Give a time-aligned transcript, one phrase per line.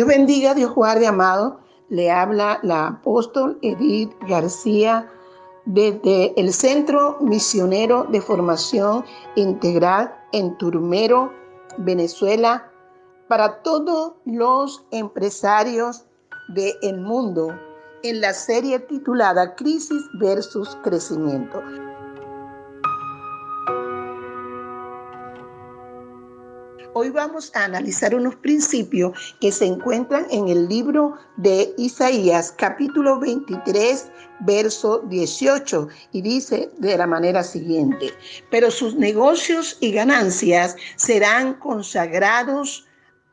[0.00, 1.60] Dios bendiga, Dios guarde, amado.
[1.90, 5.12] Le habla la apóstol Edith García
[5.66, 9.04] desde el Centro Misionero de Formación
[9.34, 11.30] Integral en Turmero,
[11.76, 12.72] Venezuela,
[13.28, 16.06] para todos los empresarios
[16.48, 17.48] del mundo
[18.02, 21.60] en la serie titulada Crisis versus Crecimiento.
[26.92, 33.20] Hoy vamos a analizar unos principios que se encuentran en el libro de Isaías, capítulo
[33.20, 34.10] 23,
[34.40, 38.12] verso 18, y dice de la manera siguiente,
[38.50, 42.88] pero sus negocios y ganancias serán consagrados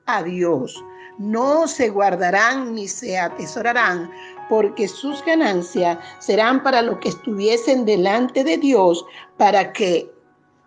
[0.05, 0.75] a Dios.
[1.17, 4.11] No se guardarán ni se atesorarán,
[4.49, 9.03] porque sus ganancias serán para los que estuviesen delante de Dios,
[9.35, 10.15] para que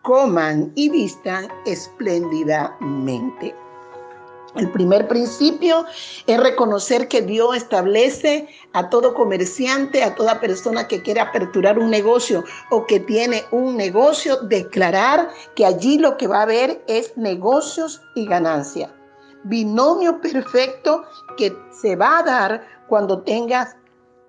[0.03, 3.55] coman y vistan espléndidamente.
[4.57, 5.87] El primer principio
[6.27, 11.89] es reconocer que Dios establece a todo comerciante, a toda persona que quiere aperturar un
[11.89, 17.17] negocio o que tiene un negocio, declarar que allí lo que va a haber es
[17.17, 18.93] negocios y ganancia.
[19.45, 21.05] Binomio perfecto
[21.37, 23.77] que se va a dar cuando tengas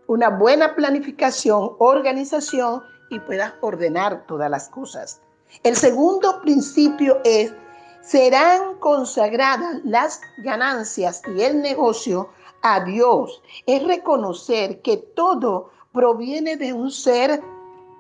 [0.06, 5.20] una buena planificación, organización y puedas ordenar todas las cosas.
[5.64, 7.54] El segundo principio es,
[8.02, 12.30] serán consagradas las ganancias y el negocio
[12.64, 13.42] a Dios.
[13.66, 17.42] Es reconocer que todo proviene de un ser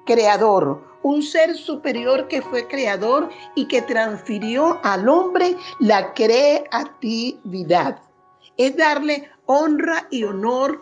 [0.05, 7.99] creador, un ser superior que fue creador y que transfirió al hombre la creatividad.
[8.57, 10.79] Es darle honra y honor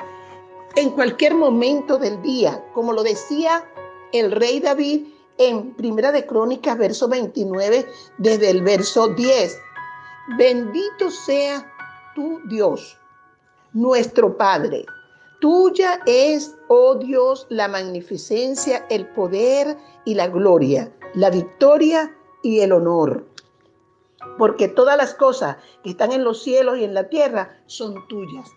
[0.75, 3.65] en cualquier momento del día, como lo decía
[4.13, 5.07] el rey David
[5.39, 7.87] en Primera de Crónicas, verso 29,
[8.19, 9.59] desde el verso 10.
[10.37, 11.65] Bendito sea
[12.13, 12.97] tu Dios,
[13.73, 14.85] nuestro Padre.
[15.39, 22.13] Tuya es, oh Dios, la magnificencia, el poder y la gloria, la victoria
[22.43, 23.25] y el honor.
[24.37, 28.49] Porque todas las cosas que están en los cielos y en la tierra son tuyas.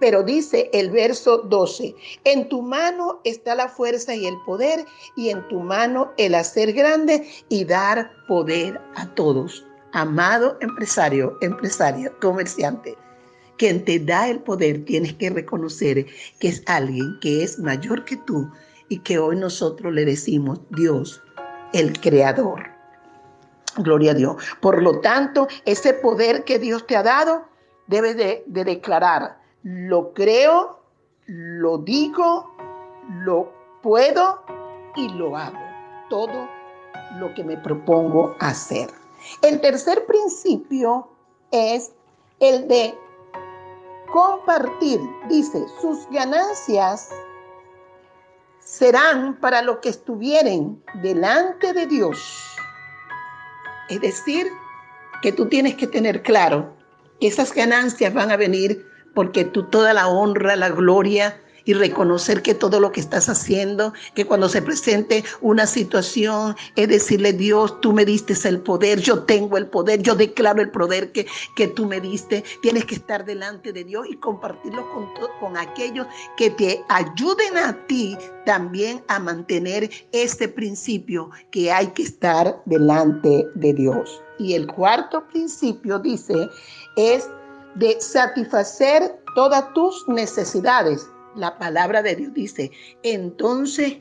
[0.00, 1.94] Pero dice el verso 12,
[2.24, 4.84] en tu mano está la fuerza y el poder,
[5.16, 9.64] y en tu mano el hacer grande y dar poder a todos.
[9.92, 12.96] Amado empresario, empresaria, comerciante,
[13.60, 16.06] quien te da el poder tienes que reconocer
[16.38, 18.50] que es alguien que es mayor que tú
[18.88, 21.22] y que hoy nosotros le decimos Dios,
[21.74, 22.62] el creador.
[23.76, 24.36] Gloria a Dios.
[24.62, 27.44] Por lo tanto, ese poder que Dios te ha dado,
[27.86, 30.80] debes de, de declarar, lo creo,
[31.26, 32.54] lo digo,
[33.08, 34.42] lo puedo
[34.96, 35.58] y lo hago.
[36.08, 36.48] Todo
[37.18, 38.90] lo que me propongo hacer.
[39.42, 41.08] El tercer principio
[41.50, 41.92] es
[42.40, 42.94] el de
[44.12, 45.00] compartir.
[45.28, 47.10] Dice, sus ganancias
[48.60, 52.56] serán para los que estuvieren delante de Dios.
[53.88, 54.46] Es decir,
[55.22, 56.72] que tú tienes que tener claro
[57.20, 62.42] que esas ganancias van a venir porque tú toda la honra, la gloria y reconocer
[62.42, 67.80] que todo lo que estás haciendo, que cuando se presente una situación, es decirle, Dios,
[67.80, 71.26] tú me diste el poder, yo tengo el poder, yo declaro el poder que,
[71.56, 72.44] que tú me diste.
[72.62, 75.06] Tienes que estar delante de Dios y compartirlo con,
[75.38, 76.06] con aquellos
[76.36, 78.16] que te ayuden a ti
[78.46, 84.20] también a mantener este principio que hay que estar delante de Dios.
[84.38, 86.48] Y el cuarto principio dice
[86.96, 87.28] es
[87.76, 91.08] de satisfacer todas tus necesidades.
[91.36, 92.70] La palabra de Dios dice,
[93.02, 93.98] entonces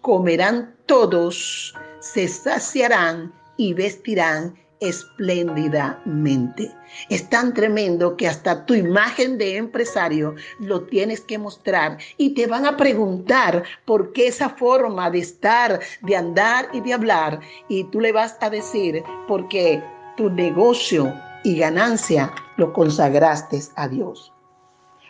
[0.00, 6.70] comerán todos, se saciarán y vestirán espléndidamente.
[7.08, 12.48] Es tan tremendo que hasta tu imagen de empresario lo tienes que mostrar y te
[12.48, 17.84] van a preguntar por qué esa forma de estar, de andar y de hablar y
[17.84, 19.80] tú le vas a decir porque
[20.16, 24.32] tu negocio y ganancia lo consagraste a Dios.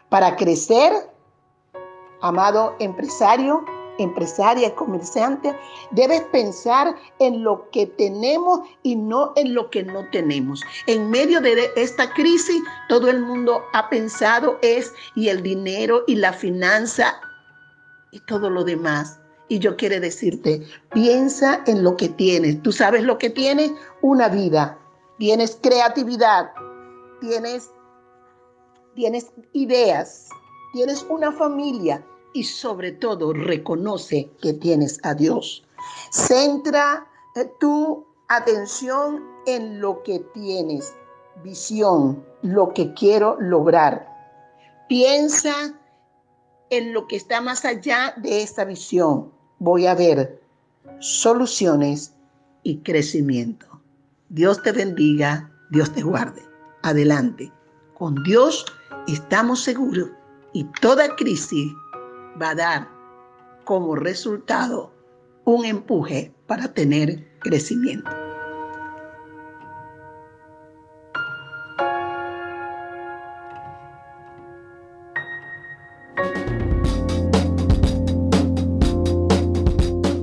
[0.08, 0.92] Para crecer,
[2.20, 3.64] amado empresario,
[3.98, 5.54] empresaria y comerciante,
[5.90, 10.62] debes pensar en lo que tenemos y no en lo que no tenemos.
[10.86, 16.16] En medio de esta crisis, todo el mundo ha pensado es y el dinero y
[16.16, 17.20] la finanza
[18.10, 19.18] y todo lo demás.
[19.48, 22.62] Y yo quiero decirte, piensa en lo que tienes.
[22.62, 24.78] Tú sabes lo que tienes, una vida.
[25.18, 26.52] Tienes creatividad,
[27.20, 27.70] tienes,
[28.94, 30.28] tienes ideas,
[30.72, 35.64] tienes una familia, y sobre todo reconoce que tienes a Dios.
[36.10, 37.06] Centra
[37.36, 40.94] eh, tu atención en lo que tienes,
[41.42, 44.08] visión, lo que quiero lograr.
[44.88, 45.78] Piensa
[46.70, 49.30] en lo que está más allá de esta visión.
[49.58, 50.40] Voy a ver
[51.00, 52.14] soluciones
[52.62, 53.66] y crecimiento.
[54.32, 56.40] Dios te bendiga, Dios te guarde.
[56.82, 57.52] Adelante.
[57.92, 58.64] Con Dios
[59.06, 60.08] estamos seguros
[60.54, 61.70] y toda crisis
[62.40, 62.88] va a dar
[63.64, 64.90] como resultado
[65.44, 68.21] un empuje para tener crecimiento.